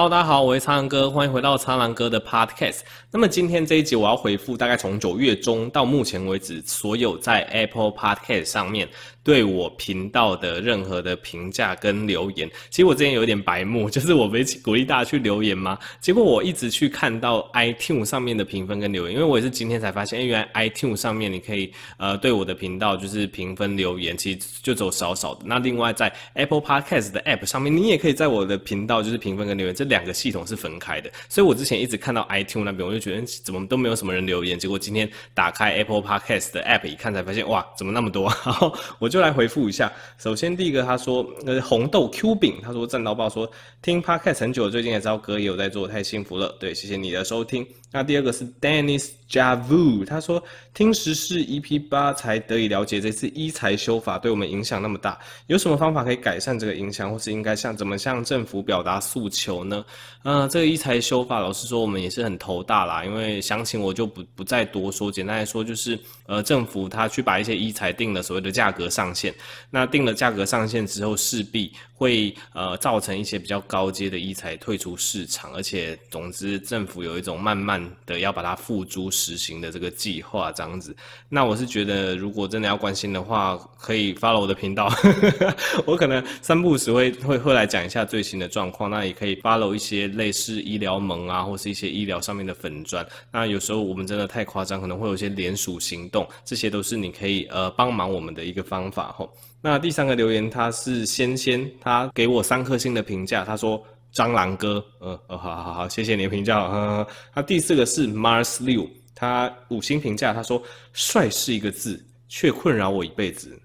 [0.00, 2.78] Hello，大家好，我是苍狼哥，欢迎回到苍狼哥的 Podcast。
[3.10, 8.88] 那么今天这一集我要回复大概从九月中到目前为止所有在 Apple Podcast 上面
[9.22, 12.48] 对我频道的任何的评价跟留言。
[12.70, 15.78] 其实我之前有点白目， 就是我没鼓励大家去留言吗？
[16.00, 25.42] 结果我一直去看到 iTunes 上面的评分跟留言，因为我也是今天才发现，哎，原来 iTunes 上面你可以呃对我的频道就是评分留言，其实就走少少的。
[25.44, 29.74] 那另外在 Apple Podcast 的 App 上面，你也可以在我的频道就是评分跟留言。
[29.74, 34.58] 这两个系统是分开的，所以我之前一直看到 iTune 那边，我就觉得怎么都没有什么人留言。
[34.58, 38.32] 结果今天打开 Apple Podcast 的 App 一看，才发现哇，怎么那么多？
[38.46, 39.92] 然后我就来回复一下。
[40.16, 43.50] 首先第一个他说，呃，红豆 Q 饼，他说战到报说
[43.82, 46.56] 听 Podcast 很久，最近也知道哥也有在做，太幸福了。
[46.60, 47.66] 对，谢谢你的收听。
[47.92, 50.40] 那第二个是 Dennis Javu，他说
[50.72, 55.18] 听时事 EP 八才得以了解这次医材修法对我们影响那么大，
[55.48, 59.69] 有什么方法可以改善这个影响，或是应该向怎么向政府表达诉求呢？
[59.70, 59.82] 呢？
[60.22, 69.34] 呃，这个一财修法，老实说我们也是很头大啦，因为详情我就不不再多说，简单来说就是呃政府他去把一些一财定了所谓的价格上限，
[69.70, 77.80] 那定了价格上限之后势必会呃造成一些比较高阶的医材退出市场，而且总之政府有一种慢慢。
[78.06, 80.96] 的要把它付诸实行的这个计划这样子，
[81.28, 84.90] 那我是觉得，如果真的要关心的话，可以 follow 我的频道，
[85.84, 88.90] 我可能三不五时会会会来讲一下最新的状况。
[88.90, 93.06] 那也可以 follow 一些类似医疗盟啊，或是一些医疗上面的粉砖。
[93.30, 99.30] 那有时候我们真的太夸张，可能会有一些联署行动，这些都是你可以呃帮忙我们的一个方法吼。
[99.60, 103.82] 那第三个留言他是仙仙，他给我三颗星的评价，他说。
[104.12, 106.58] 蟑螂哥，呃，呃，好好好，谢谢你的评价。
[106.58, 110.60] 呃，他第四个是 Mars 六，他五星评价，他说
[110.92, 113.56] 帅是一个字，却困扰我一辈子。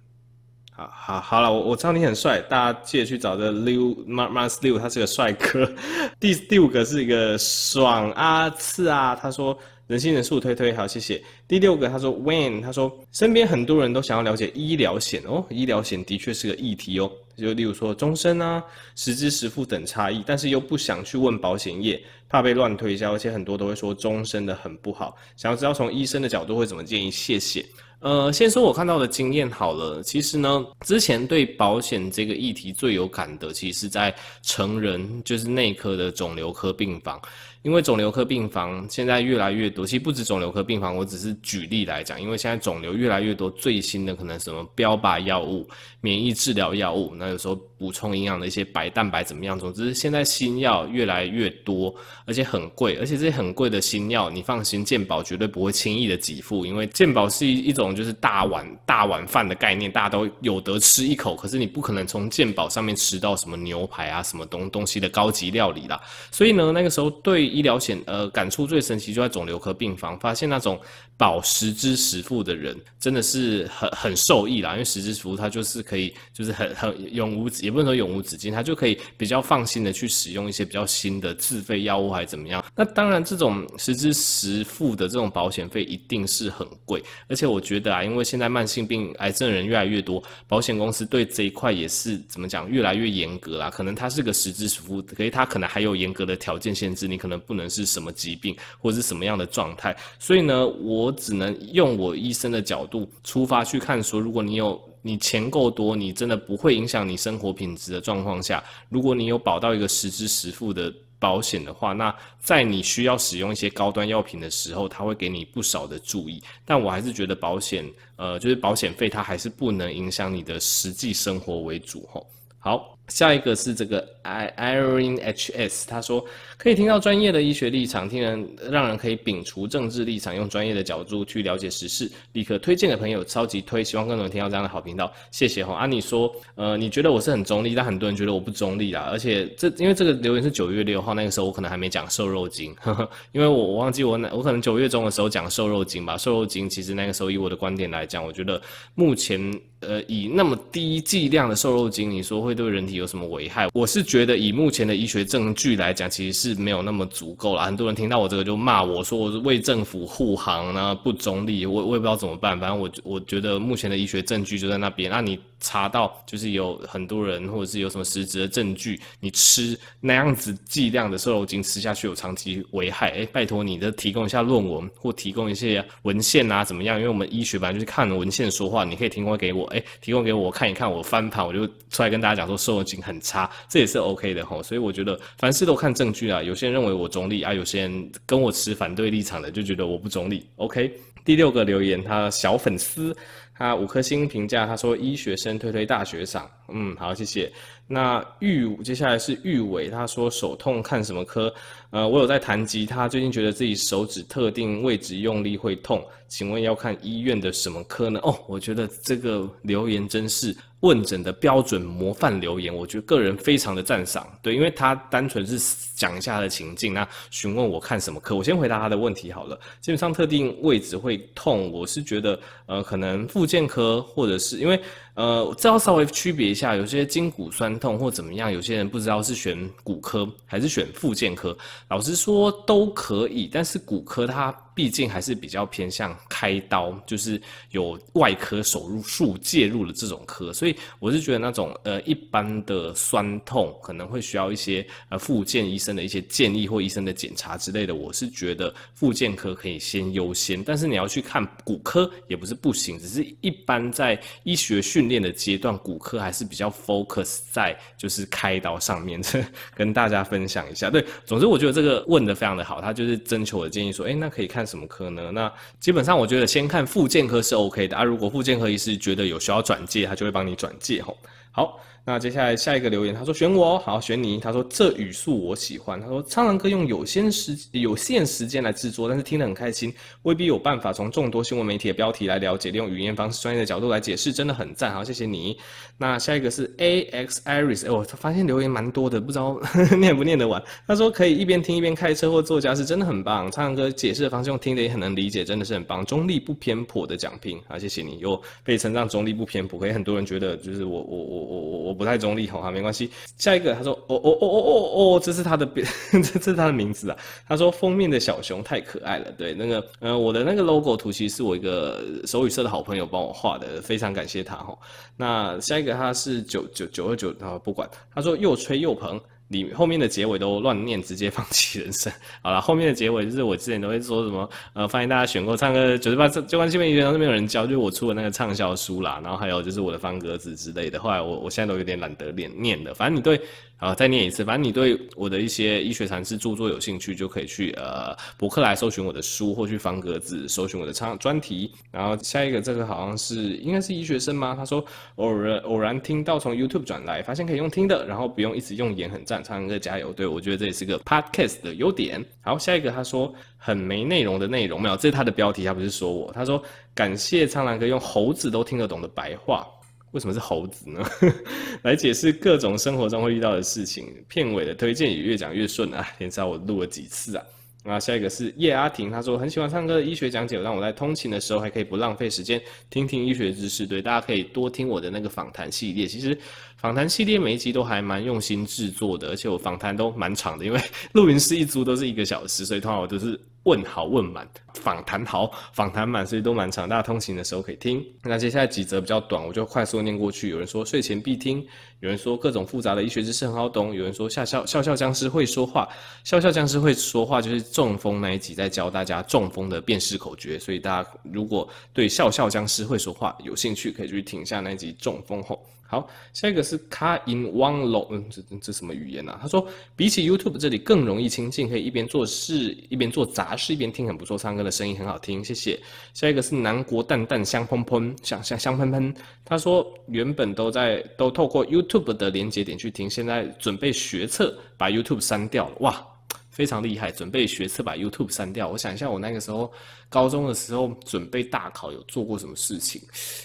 [0.72, 5.68] 好好好了，我我知道你很帅，大家记得去找这六 Mars 六，他是个帅哥。
[6.22, 9.58] 第第五个是一个爽啊刺啊，他说。
[9.88, 11.22] 人心人数推推好，谢谢。
[11.48, 17.12] 第六个他说，When 他说身边很多人都想要了解医疗险哦，医疗险的确是个议题哦。
[17.38, 18.64] 就例如说终身啊、
[18.96, 25.16] 实支实付等差异，但是又不想去问保险业，怕被乱推销，而且很多都会说终身的很不好。
[25.38, 27.12] 想要知道从医生的角度会怎么建议？
[27.12, 27.64] 谢谢。
[28.00, 30.02] 呃，先说我看到的经验好了。
[30.02, 37.22] 其实呢，之前对保险这个议题最有感的，其实是在成人就是内科的肿瘤科病房。
[37.66, 45.68] 因为肿瘤科病房现在越来越多，其实不止肿瘤科病房，我只是举例来讲，因为现在肿瘤越来越多，最新的可能什么标靶药物、
[46.00, 49.58] 免疫治疗药物，那有时候补充营养的一些白蛋白怎么样？
[49.58, 51.92] 总之，现在新药越来越多，
[52.28, 66.00] 而且很贵，而且这些很贵的新药，你放心，健保绝对不会轻易的给付，因为健保是一一种就是大碗大碗饭的概念，大家都有得吃一口，可是你不可能从健保上面吃到什么牛排啊、什么东东西的高级料理啦。
[66.30, 67.55] 所以呢，那个时候对。
[67.56, 70.78] 医疗险，呃，感触最神奇就在肿瘤科病房，发现那种
[71.16, 82.62] 保实支实付的人真的是很很受益啦，因为实支实付它就是可以，就是很很永无止，也不能说永无止境，它就可以比较放心的去使用一些比较新的自费药物还是怎么样。
[82.76, 93.70] 那当然，这种实支实付的这种保险费一定是很贵，而且我觉得啊，因为现在慢性病癌症人越来越多，保险公司对这一块也是怎么讲，越来越严格啦。
[93.70, 97.42] 可能它是个实支实付，可是它可能还有严格的条件限制，你可能。
[97.46, 116.42] 不能是什么疾病或者是什么样的状态，所以呢，我只能用我医生的角度出发去看，说如果你有你钱够多，你真的不会影响你生活品质的状况下，如果你有保到一个实支实付的保险的话，那在你需要使用一些高端药品的时候，他会给你不少的注意。
[116.66, 122.28] 但我还是觉得保险，呃，就是保险费它还是不能影响你的实际生活为主吼。
[122.60, 126.26] 好，下一个是这个 Irene HS，他说
[126.58, 135.76] 可以听到专业的医学立场，听人让人可以摒除政治立场，用专业的角度去了解时事，立刻推荐给朋友，超级推，希望更多人听到这样的好频道，谢谢哈。
[135.76, 148.60] 啊，你说，呃，你觉得我是很中立，但很多人觉得我不中立啦，而且这因为这个留言是九月六号，那个时候我可能还没讲瘦肉精，呵呵，因为我我忘记我哪，我可能九月中的时候讲瘦肉精吧，瘦肉精其实那个时候以我的观点来讲，我觉得
[148.96, 149.54] 目前。
[149.82, 153.68] 呃，以那么低剂量的瘦肉精，你说会对人体有什么危害？
[153.74, 157.64] 我是觉得以目前的医学证据来讲，其实是没有那么足够了。
[157.64, 162.60] 很多人听到我这个就骂我说我是为政府护航呢，不中立，我我也不知道怎么办。
[162.60, 165.40] 反正我我觉得目前的医学证据就在那边，那你。
[165.66, 176.98] 查到就是有很多人，或者是有什么实质的证据，你吃那样子剂量的瘦肉精吃下去有长期危害，哎，拜托你的提供一下论文或提供一些文献啊，怎么样？
[176.98, 184.62] 因为我们医学版就是看文献说话，你可以提供给我，哎，提供给我看一看，我翻盘我就出来跟大家讲说瘦肉精很差，这也是 OK 的吼。
[184.62, 186.44] 所以我觉得凡事都看证据啊。
[186.44, 190.46] 有些人认为我中立啊，有些人跟我持反对立场的就觉得我不中立。
[190.58, 193.16] OK，第六个留言，他小粉丝，
[193.58, 197.52] 他五颗星评价，他说医学生推推大学长，嗯，好，谢谢。
[197.88, 201.54] 那玉，接下来是玉伟，他说手痛看什么科？
[201.92, 208.20] 呃，我有在弹吉他，最近觉得自己手指特定位置用力会痛，请问要看医院的什么科呢？
[208.24, 210.54] 哦，我觉得这个留言真是
[210.86, 214.28] 问诊的标准模范留言，我觉得个人非常的赞赏。
[214.42, 215.58] 对，因为他单纯是
[215.96, 219.60] 讲一下他的情境，那询问我看什么科，我先回答他的问题好了。
[219.82, 224.80] 基本上特定位置会痛，我是觉得呃，可能附件科或者是因为。
[225.16, 231.58] 呃，这要稍微区别一下，有些筋骨酸痛或怎么样，有些人不知道是选骨科还是选复健科。
[231.90, 237.42] 老实说都可以，但是骨科它毕竟还是比较偏向开刀，就是
[237.72, 259.22] 有外科手术介入的这种科，所以我是觉得那种呃一般的酸痛可能会需要一些呃复健医生的一些建议或医生的检查之类的，我是觉得复健科可以先优先，但是你要去看骨科也不是不行，只是一般在医学训练的阶段，骨科还是比较 focus 在就是开刀上面，
[259.76, 260.90] 跟大家分享一下。
[260.90, 265.32] 对，总之我觉得这个问的非常的好，他就是征求我的建议说，诶，那可以看什么科呢？
[265.32, 268.04] 那基本上我觉得先看附健科是 OK 的啊。
[268.04, 271.18] 如果附健科医师觉得有需要转介，他就会帮你转介吼。
[271.52, 271.80] 好。
[272.08, 274.40] 那接下来下一个留言，他说选我好选你。
[274.40, 276.00] 他说这语速我喜欢。
[276.00, 279.92] 他说苍狼哥用有限时有限时间来制作，但是听得很开心。
[280.22, 284.94] 未必有办法从众多新闻媒体的标题来了解，利用语言方式专业的角度来解释，真的很赞。
[284.94, 285.58] 好，谢谢你。
[285.98, 289.60] 那下一个是 A X Iris，哎，我发现留言蛮多的，不知道
[289.98, 290.62] 念不念得完。
[290.86, 293.50] 他说可以一边听一边开车或做家事，真的很棒。
[293.50, 296.06] 苍狼哥解释的方式用听的也很能理解，真的是很棒。
[296.06, 301.95] 中立不偏颇的讲评，好，谢谢你又被称赞中立不偏颇，可以很多人觉得就是我我我我我我。
[301.96, 303.10] 不太中立吼哈，没关系。
[303.38, 307.18] 下一个他说，哦哦哦哦哦哦，这是他的这， 这是他的名字啊。
[307.48, 314.78] 他说封面的小熊太可爱了，对，那个呃，我的那个 logo 图其实是我一个手语社的好朋友帮我画的，非常感谢他吼。
[315.16, 319.20] 那下一个他是九九九二九，啊不管，他说又吹又捧。
[319.48, 322.12] 你后面的结尾都乱念，直接放弃人生。
[322.42, 331.00] 好了，后面的结尾就是我之前都会说什么，呃，欢迎大家选购唱歌九十八，就关基本语言都没有人教，就是我出的那个畅销书啦，然后还有就是我的方格子之类的。
[331.00, 333.40] 后来我我现在都有点懒得念念了，反正你对。
[333.78, 334.44] 好，再念一次。
[334.46, 341.72] 反正你对我的一些医学常识著作有兴趣，就可以去呃博客来搜寻我的书，或去方格子搜寻我的唱专题。
[341.92, 344.56] 然后下一个这个好像是应该是医学生吗？
[344.58, 344.84] 他说
[345.16, 350.14] 偶然偶然听到从 YouTube 转来，发现可以用听的，然后不用一直用眼，很赞，苍蓝鸽加油！
[350.14, 352.24] 对，我觉得这也是个 Podcast 的优点。
[352.42, 356.32] 好，下一个他说很没内容的内容没有，这是他的标题，他不是说我。
[356.32, 359.68] 他说感谢苍兰哥用猴子都听得懂的白话。
[360.16, 361.06] 为什么是猴子呢？
[361.84, 364.08] 来解释各种生活中会遇到的事情。
[364.30, 366.08] 片尾的推荐也越讲越顺啊！
[366.18, 367.44] 天知道我录了几次啊？
[367.84, 373.86] 那下一个是叶阿婷，他说很喜欢唱歌的医学讲解，让我在通勤的时候还可以不浪费时间听听医学知识。
[373.86, 376.08] 对，大家可以多听我的那个访谈系列。
[376.08, 376.38] 其实
[376.78, 380.80] 访谈系列每一集都还蛮用心制作的，而且我访谈都蛮长的，因为
[381.12, 383.38] 录音室一租都是一个小时，所以通常我都是。
[383.66, 388.04] 问好问满，访谈好访谈满，所以都蛮长，大家通勤的时候可以听。
[388.24, 390.50] 那接下来几则比较短，我就快速念过去。
[390.50, 391.66] 有人说睡前必听，
[392.02, 395.88] 有人说各种复杂的医学知识很好懂，有人说笑笑笑笑僵尸会说话，
[396.24, 405.66] 笑笑僵尸会说话就是中风那一集在教大家中风的辨识口诀，所以大家如果对笑笑僵尸会说话有兴趣，可以去听一下那一集中风后。
[405.88, 409.38] 好，下一个是 Car in One Long，嗯，这这什么语言啊？
[409.40, 414.36] 他说比起 YouTube 这里更容易亲近，可以一边做事一边做杂事一边听，很不错。
[414.36, 415.80] 唱歌的声音很好听，谢谢。
[416.12, 419.14] 下一个是南国蛋蛋香喷喷，香香香喷喷。
[419.46, 426.06] 他说原本都在都透过 YouTube Tube 的连接点去听，现在准备学测把 YouTube 删掉了，哇，
[426.52, 427.10] 非常厉害！
[427.10, 428.68] 准备学测把 YouTube 删掉。
[428.68, 429.72] 我想一下，我那个时候
[430.10, 433.02] 高中的时候准备大考有做过什么事情？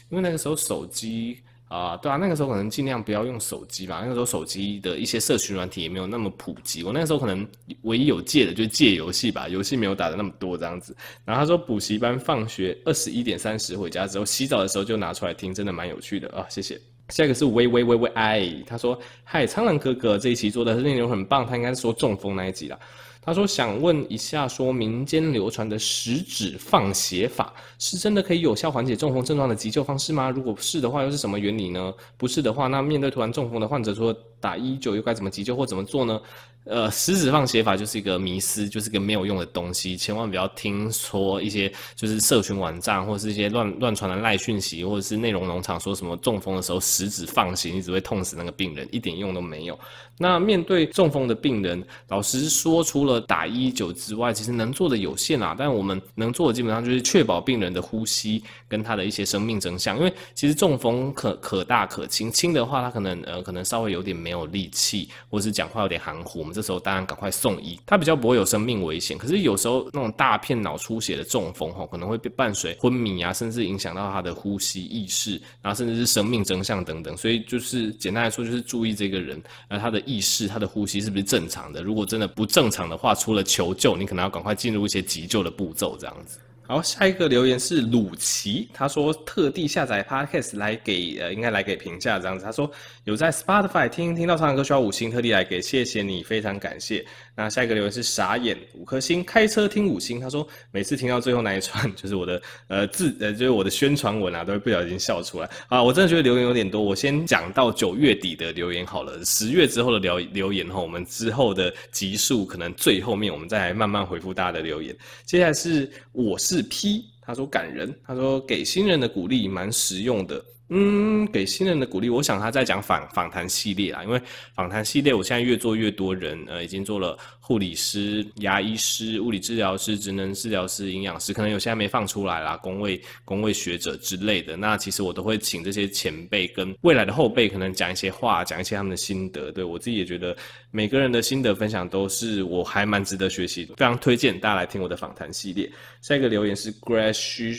[0.08, 1.38] 因为那个时候手机。
[1.68, 4.00] 啊，对啊，那个时候可能尽量不要用手机吧。
[4.00, 6.82] 那个时候手机的一些社群软体也没有那么普及。
[6.82, 7.48] 我那个时候可能
[7.82, 10.96] 唯一有借的就是借游戏吧，游戏没有打的那么多这样子。
[11.24, 16.89] 然后他说补习班放学二十一点三十回家之后，洗澡的时候就拿出来听，真的蛮有趣的啊，谢谢。
[17.10, 22.78] 下一个是喂喂喂喂哎，他说嗨，苍狼哥哥这一期做的内容很棒，他应该是说中风那一集了。
[23.22, 30.30] 他说想问一下，说民间流传的食指放血法是真的可以有效缓解中风症状的急救方式吗？
[30.30, 31.92] 如果是的话，又是什么原理呢？
[32.16, 36.20] 不是的话，那面对突然中风的患者，说打一九又该怎么急救或怎么做呢？
[36.64, 49.78] 呃，食指放血法就是一个迷思，就是个没有用的东西，千万不要听说一些就是社群网站或是一些乱乱传的赖讯息，或者是内容农场说什么中风的时候食指放血，你只会痛死那个病人，一点用都没有。
[50.18, 55.56] 那面对中风的病人，老实说，除了打一九之外，其实能做的有限啊。
[55.58, 66.40] 但我们能做的基本上就是确保病人的呼吸跟他的一些生命真相，因为其实中风可可大可轻，轻的话他可能呃可能稍微有点没有力气，或者是讲话有点含糊。
[66.40, 69.16] 我们这时候当然赶快送医，他比较不会有生命危险。
[69.16, 77.16] 可是有时候那种大片脑出血的中风吼，可能会被伴随昏迷啊，甚至影响到他的呼吸意识，然后甚至是生命征象等等。
[77.16, 81.82] 所以就是简单来说，就是注意这个人，呃，他的意识、他的呼吸是不是正常的。
[81.82, 86.38] 如果真的不正常的画出了求救，你可能要赶快进入一些急救的步骤，这样子。
[86.70, 92.44] 好，下一个留言是鲁奇，他说特地下载 Podcast 来给呃，应该来给评价这样子。
[92.44, 92.70] 他说
[93.02, 97.04] 有在 Spotify 听听到唱歌需要五星，特地来给，谢谢你，非常感谢。
[97.34, 100.20] 那下一个留言是傻眼五颗星，开车听五星。
[100.20, 105.82] 他说每次听到最后那一串，就是我的呃字呃，就是我的宣传文啊，都会不小心笑出来啊。
[105.82, 114.96] 我真的觉得留言有点多，我先讲到九月底的留言好了，十月之后的留留言哈，我们之后的集数可能最后面我们再来慢慢回复大家的留言。
[115.24, 116.59] 接下来是我是。
[116.62, 120.44] 批他说感人，他说给新人的鼓励蛮实用的。
[120.72, 124.22] 嗯，给新人的鼓励，我想他在讲访访谈系列啊，因为
[124.54, 134.56] 访谈系列我现在越做越多人，呃，已经做了护理师、牙医师、物理治疗师、职能治疗师、营养师，可能有现在没放出来啦，公卫公卫学者之类的。
[134.56, 139.50] 那其实我都会请这些前辈跟未来的后辈，可能讲一些话，讲一些他们的心得。
[139.50, 140.36] 对，我自己也觉得
[140.70, 145.68] 每个人的心得分享都是我还蛮值得学习的，非常推荐大家来听我的访谈系列。
[146.00, 147.58] 下一个留言是 Grash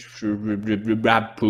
[1.04, 1.44] Rap。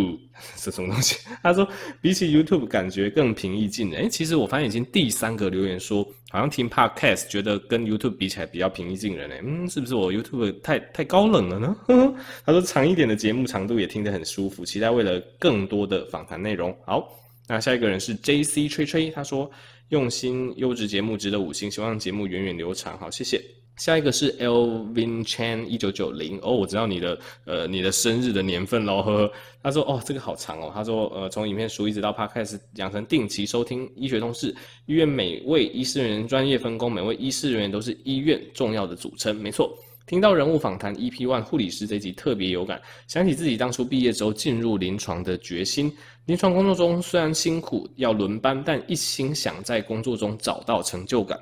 [0.57, 1.17] 是什么东西？
[1.43, 1.67] 他说
[2.01, 4.03] 比起 YouTube 感觉更平易近人。
[4.03, 9.29] 诶，其实我发现已经第三个留言说，好像听 Podcast 觉得跟 YouTube 比起来比较平易近人。
[9.29, 11.75] 诶，嗯，是不是我 YouTube 太太高冷了呢？
[12.45, 16.75] 他说长一点的节目长度也听得很舒服，期待为了更多的访谈内容。
[16.85, 17.07] 好，
[17.47, 19.49] 那下一个人是 JC 吹吹，他说
[19.89, 22.97] 用心优质节目值得五星，希望节目源远流长。
[22.97, 23.41] 好，谢谢。
[23.81, 29.33] 下一个是 Elvin Chan 一九九零哦，我知道你的呃你的生日的年份喽，呵呵。
[29.63, 39.75] 他说哦这个好长哦，他说呃从影片书一直到 Podcast 养成定期收听医学通识，医院每位医师人员专业分工，每位医师人员都是医院重要的组成，没错。
[40.05, 45.91] 听到人物访谈 EP One 护理师这集特别有感，想起自己当初毕业之后进入临床的决心。
[46.25, 51.39] 临床工作中虽然辛苦要轮班，但一心想在工作中找到成就感。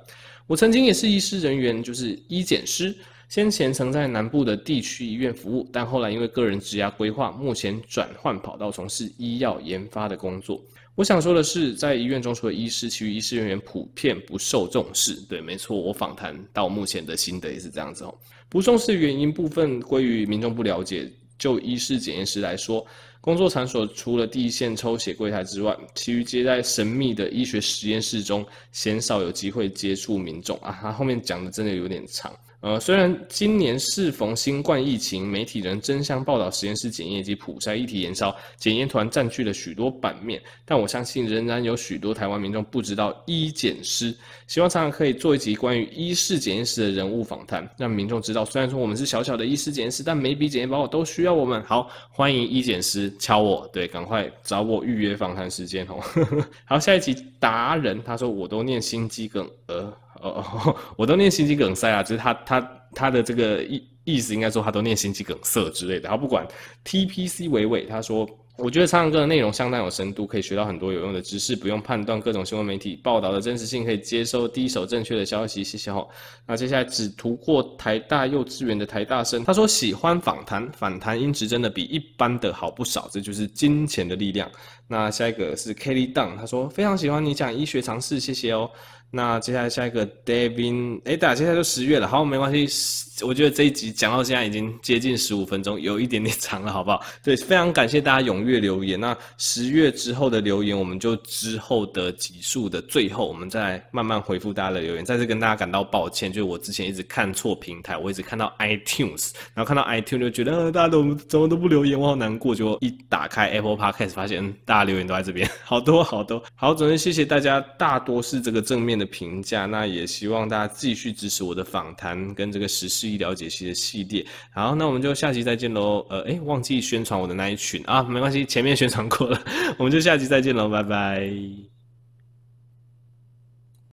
[0.49, 2.91] 我曾经也是医师人员，就是医检师。
[3.27, 10.59] 先前曾在南部的地区医院服务，但后来因为个人职业规划，目前转换跑道从事医药研发的工作。
[10.95, 15.13] 我想说的是，在医院中，除了医师，其余医师人员普遍不受重视。
[15.29, 18.15] 对，没错，我访谈到目前的心得也是这样子哦。
[18.49, 21.07] 不重视原因部分归于民众不了解。
[21.39, 22.85] 就医师检验师来说，
[23.21, 30.77] 工作场所除了第一线抽血柜台之外，其余皆在神秘的医学实验室中，鲜少有机会接触民众啊。
[30.79, 32.31] 他后面讲的真的有点长。
[32.61, 40.41] 呃，虽然今年适逢新冠疫情，媒体人争相报道实验室检验及普筛议题延烧，检验团占据了许多版面。
[40.65, 44.13] 但我相信，仍然有许多台湾民众不知道医检师。
[44.45, 51.63] 希望常常可以做一集关于医事检验师的人物访谈，让民众知道，虽然说我们是小小的医事检验师，但每笔检验报告都需要我们。
[51.63, 56.03] 好，欢迎医检师敲我，对，赶快找我预约访谈时间哦。
[56.65, 59.93] 好，下一集达人他说，我都念心肌梗，呃。
[60.21, 66.09] 哦，我都念心肌梗塞啊，就是他他他的这个意意思应该说他都念心肌梗塞之类的。
[66.09, 66.47] 他不管
[66.85, 75.63] TPC 伟伟，他说我觉得唱歌的内容相当有深度，可以学到很多有用的知识，不用判断各种新闻媒体报道的真实性，可以接收第一手正确的消息。
[75.63, 76.05] 谢谢哦。
[76.45, 84.49] 那接下来只读过台大幼稚园的台大生，他说喜欢访谈，访谈音质真的比一般的好不少，这就是金钱的力量。
[84.87, 88.69] 那下一个是 Kelly Dunn，他说非常喜欢你讲医学常识，谢谢哦。
[89.11, 97.03] 那接下来下一个 Devin，哎，大家接下来就十月了，好，没关系，我觉得这一集讲到现在已经接近十五分钟，有一点点长了，好不好？
[97.23, 98.99] 对，非常感谢大家踊跃留言。
[98.99, 105.03] 那十月之后的留言，我们就之后的集数的最后，我们再慢慢回复大家的留言。
[105.03, 112.53] 再次跟大家感到抱歉，就是我之前一直看错平台，我一直看到 iTunes，然后看到 iTunes 就觉得，大家都怎么都不留言，我好难过。
[112.53, 116.43] 就一打开 Apple Podcast，发现嗯大家留言都在这边， 好多好多。
[116.55, 119.65] 好，总之谢谢大家，大多是这个正面的评价。
[119.65, 124.25] 那也希望大家继续支持我的访谈跟这个时事医疗解析的系列。
[124.53, 126.05] 好，那我们就下期再见喽。
[126.09, 129.41] 呃，诶，忘记宣传我的那一群啊，没关系，前面宣传过了。
[129.77, 131.78] 我们就下期再见喽，拜拜。